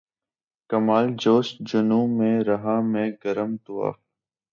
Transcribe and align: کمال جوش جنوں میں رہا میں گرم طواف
کمال 0.69 1.05
جوش 1.15 1.47
جنوں 1.61 2.07
میں 2.07 2.35
رہا 2.43 2.79
میں 2.83 3.09
گرم 3.25 3.55
طواف 3.57 3.95